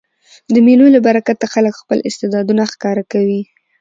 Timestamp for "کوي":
3.11-3.41